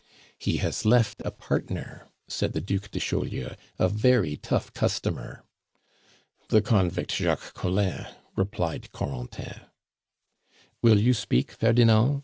"He 0.39 0.57
has 0.57 0.83
left 0.83 1.21
a 1.23 1.29
partner," 1.29 2.07
said 2.27 2.53
the 2.53 2.59
Duc 2.59 2.89
de 2.89 2.99
Chaulieu, 2.99 3.49
"a 3.77 3.87
very 3.87 4.35
tough 4.35 4.73
customer." 4.73 5.43
"The 6.49 6.63
convict 6.63 7.11
Jacques 7.11 7.53
Collin," 7.53 8.07
replied 8.35 8.91
Corentin. 8.93 9.61
"Will 10.81 10.99
you 10.99 11.13
speak, 11.13 11.51
Ferdinand?" 11.51 12.19